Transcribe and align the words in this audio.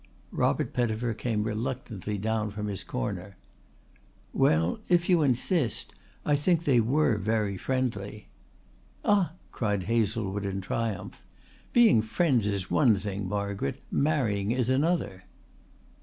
Robert 0.31 0.73
Pettifer 0.73 1.13
came 1.13 1.43
reluctantly 1.43 2.17
down 2.17 2.49
from 2.49 2.65
his 2.69 2.83
corner. 2.83 3.37
"Well, 4.33 4.79
if 4.89 5.07
you 5.07 5.21
insist, 5.21 5.93
I 6.25 6.35
think 6.35 6.63
they 6.63 6.79
were 6.79 7.19
very 7.19 7.55
friendly." 7.55 8.27
"Ah!" 9.05 9.33
cried 9.51 9.83
Hazlewood 9.83 10.43
in 10.43 10.59
triumph. 10.59 11.21
"Being 11.71 12.01
friends 12.01 12.47
is 12.47 12.71
one 12.71 12.95
thing, 12.95 13.29
Margaret. 13.29 13.79
Marrying 13.91 14.49
is 14.51 14.71
another." 14.71 15.25